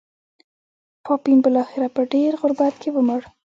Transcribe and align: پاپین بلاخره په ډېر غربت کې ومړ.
پاپین 1.05 1.37
بلاخره 1.45 1.87
په 1.95 2.01
ډېر 2.13 2.31
غربت 2.41 2.73
کې 2.81 2.89
ومړ. 2.93 3.19